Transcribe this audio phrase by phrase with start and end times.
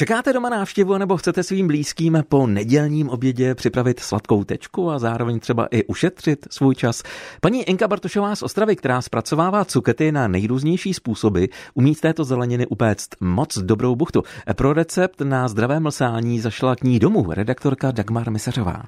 [0.00, 5.40] Čekáte doma návštěvu nebo chcete svým blízkým po nedělním obědě připravit sladkou tečku a zároveň
[5.40, 7.02] třeba i ušetřit svůj čas?
[7.40, 11.44] Paní Inka Bartošová z Ostravy, která zpracovává cukety na nejrůznější způsoby,
[11.74, 14.22] umí z této zeleniny upéct moc dobrou buchtu.
[14.54, 18.82] Pro recept na zdravé mlsání zašla k ní domů redaktorka Dagmar Misařová.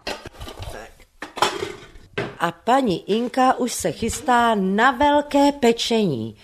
[2.39, 6.37] A paní Inka už se chystá na velké pečení.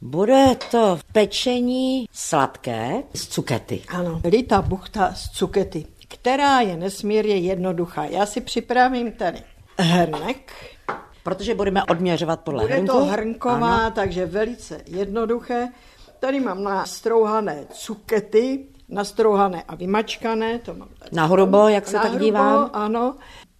[0.00, 3.82] Bude to pečení sladké z cukety.
[3.88, 8.04] Ano, lita buchta z cukety, která je nesmírně jednoduchá.
[8.04, 9.38] Já si připravím tady
[9.78, 10.52] hrnek.
[11.22, 12.92] Protože budeme odměřovat podle Bude hrnku.
[12.92, 13.90] to hrnková, Ano.
[13.94, 15.68] takže velice jednoduché.
[16.20, 20.58] Tady mám nastrouhané cukety, nastrouhané a vymačkané.
[20.58, 21.10] To mám tady.
[21.16, 22.70] Na hrubo, jak se Na tak hrubo, dívám.
[22.72, 23.14] Ano.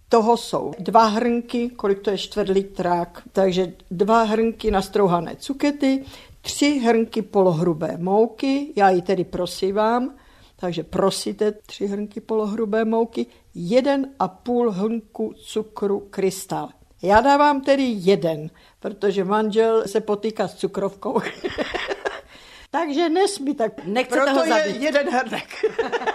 [0.09, 6.05] Toho jsou dva hrnky, kolik to je čtvrt litrák, takže dva hrnky nastrouhané cukety,
[6.41, 10.15] tři hrnky polohrubé mouky, já ji tedy prosívám,
[10.55, 13.25] takže prosíte tři hrnky polohrubé mouky,
[13.55, 16.69] jeden a půl hrnku cukru krystal.
[17.01, 21.21] Já dávám tedy jeden, protože manžel se potýká s cukrovkou.
[22.71, 24.81] Takže nesmí, tak Nechcete proto ho je zabít.
[24.81, 25.65] jeden hrnek.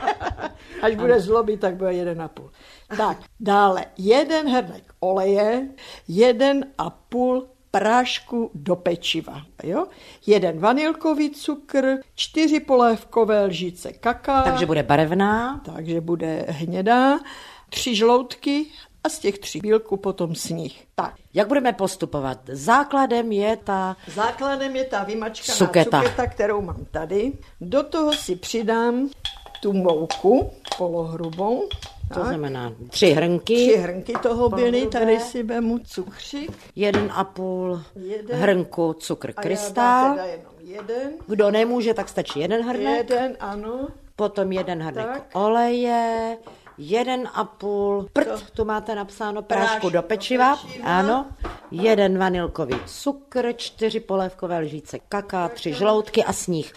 [0.83, 2.51] Až bude zlobit, tak bude jeden a půl.
[2.97, 5.69] Tak, dále jeden hrnek oleje,
[6.09, 9.43] jeden a půl prášku do pečiva.
[9.63, 9.87] Jo?
[10.27, 15.61] Jeden vanilkový cukr, čtyři polévkové lžíce kaká, Takže bude barevná.
[15.65, 17.19] takže bude hnědá,
[17.71, 18.67] tři žloutky
[19.05, 20.85] a z těch tří bílku potom sníh.
[20.95, 22.39] Tak, Jak budeme postupovat?
[22.49, 26.03] Základem je ta Základem je ta vymačkaná Cuketa.
[26.03, 26.27] cuketa.
[26.27, 27.33] kterou mám tady.
[27.61, 29.09] Do toho si přidám
[29.63, 31.69] tu mouku polohrubou.
[32.09, 32.29] To Tak.
[32.29, 36.51] znamená tři hrnky, Tři hrnky toho byly, tady si vemu cukřik.
[36.77, 38.37] jeden a půl Jeden.
[38.41, 40.17] hrnku cukr krystal.
[40.61, 41.13] jeden.
[41.27, 42.97] Kdo nemůže, tak stačí jeden hrnek.
[43.11, 43.89] Jeden, ano.
[44.17, 45.23] Potom jeden hrnek Tak.
[45.33, 46.37] oleje,
[46.79, 50.87] jeden a půl prd, tu máte napsáno prášku do do pečiva, pečiva.
[50.99, 51.27] ano,
[51.71, 56.73] jeden vanilkový cukr, čtyři polévkové lžíce kaká, tři žloutky a sníh.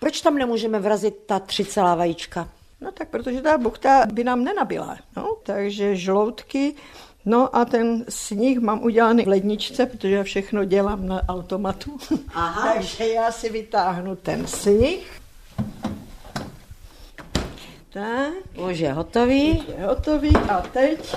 [0.00, 2.48] Proč tam nemůžeme vrazit ta tři celá vajíčka?
[2.80, 4.96] No tak protože ta buchta by nám nenabila.
[5.16, 6.74] No, takže žloutky,
[7.24, 11.98] no a ten sníh mám udělaný v ledničce, protože já všechno dělám na automatu.
[12.34, 12.72] Aha.
[12.74, 15.20] takže já si vytáhnu ten sníh.
[17.92, 18.32] Tak,
[18.70, 19.64] Už je hotový.
[19.78, 21.16] je hotový a teď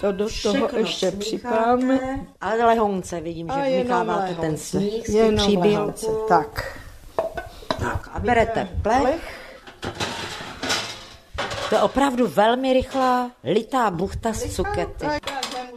[0.00, 2.26] to do toho Všechno ještě připravíme.
[2.40, 4.64] Ale lehounce vidím, že vmícháváte ten lehonce.
[4.78, 6.06] sníh Jenom lehonce.
[6.28, 6.78] Tak.
[7.78, 9.43] Tak a berete plech.
[11.74, 15.06] To je opravdu velmi rychlá litá buchta z cukety.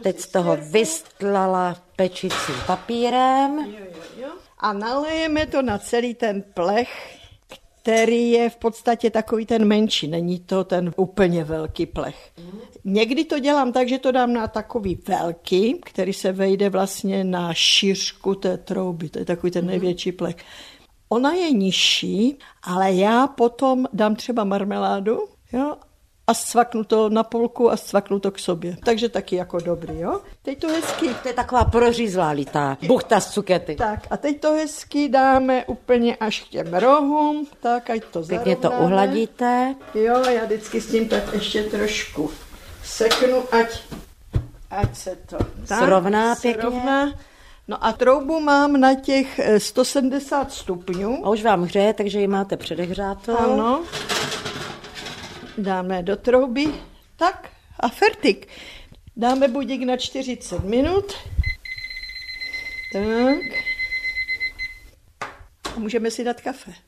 [0.02, 3.74] Teď z toho vystlala pečicím papírem.
[4.58, 7.18] A nalejeme to na celý ten plech,
[7.82, 12.32] který je v podstatě takový ten menší, není to ten úplně velký plech.
[12.84, 17.54] Někdy to dělám tak, že to dám na takový velký, který se vejde vlastně na
[17.54, 20.36] šířku té trouby, to je takový ten největší plech.
[21.08, 25.18] Ona je nižší, ale já potom dám třeba marmeládu,
[25.52, 25.76] jo,
[26.28, 28.76] a svaknu to na polku a svaknu to k sobě.
[28.84, 30.20] Takže taky jako dobrý, jo.
[30.42, 33.74] Teď to hezky To je taková prořízlá litá buchta z cukety.
[33.76, 38.56] tak a teď to hezky dáme úplně až k těm rohům, tak ať to Pěkně
[38.56, 39.74] to uhladíte.
[39.94, 42.30] Jo, já vždycky s tím tak ještě trošku
[42.84, 43.80] seknu, ať,
[44.70, 45.36] ať se to
[45.68, 46.62] tak, Srovná pěkně.
[46.62, 47.12] srovná.
[47.68, 51.26] No a troubu mám na těch eh, 170 stupňů.
[51.26, 53.36] A už vám hřeje, takže ji máte předehřátou.
[53.36, 53.80] Ano.
[55.58, 56.66] Dáme do trouby.
[57.16, 57.48] Tak
[57.80, 58.48] a fertik.
[59.16, 61.12] Dáme budík na 40 minut.
[62.92, 63.62] Tak.
[65.76, 66.72] A můžeme si dát kafe.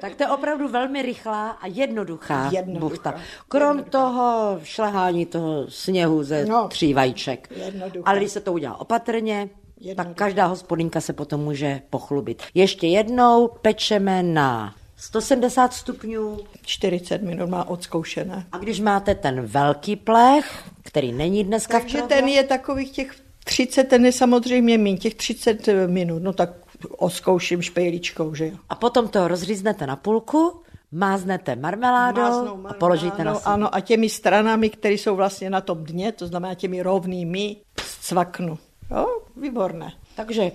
[0.00, 2.88] Tak to je opravdu velmi rychlá a jednoduchá, Jednoduchá.
[2.88, 3.14] buchta.
[3.48, 6.68] Krom toho šlehání toho sněhu ze No.
[6.68, 7.48] tří vajíček.
[7.56, 8.10] Jednoduchá.
[8.10, 9.48] Ale když se to udělá opatrně,
[9.80, 10.08] Jednoduchá.
[10.08, 12.42] tak každá hospodinka se potom může pochlubit.
[12.54, 18.46] Ještě jednou pečeme na 170 stupňů 40 minut má odzkoušené.
[18.52, 22.90] a když máte ten velký plech, který není dneska v Takže programu, ten je takových
[22.90, 23.14] těch
[23.44, 26.50] 30, ten je samozřejmě méně, těch 30 minut, no tak
[26.96, 28.56] oskouším špejličkou, že jo.
[28.68, 30.62] a potom to rozříznete na půlku,
[30.92, 33.54] máznete marmeládou Máznou a položíte na sebe.
[33.54, 37.56] Ano, a těmi stranami, které jsou vlastně na tom dně, to znamená těmi rovnými,
[38.00, 38.58] cvaknu.
[38.90, 39.06] Jo,
[39.36, 39.92] výborné.
[40.16, 40.52] Takže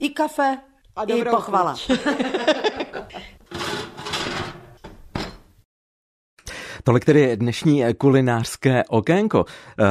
[0.00, 0.58] i kafe,
[0.96, 1.76] A i pochvala.
[6.86, 9.38] Tolik tedy dnešní kulinářské okénko.
[9.44, 9.86] Uh,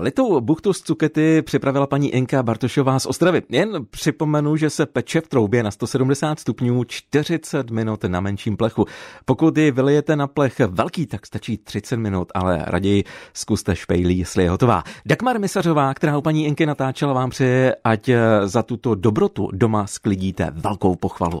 [0.00, 3.42] litou buchtu z cukety připravila paní Inka Bartošová z Ostravy.
[3.48, 8.86] Jen připomenu, že se peče v troubě na 170 stupňů 40 minut na menším plechu.
[9.24, 13.04] Pokud ji vylijete na plech velký, tak stačí 30 minut, ale raději
[13.34, 14.82] zkuste špejlí, jestli je hotová.
[15.06, 18.10] Dagmar Misařová, která u paní Inky natáčela, vám přeje, ať
[18.44, 21.40] za tuto dobrotu doma sklidíte velkou pochvalu.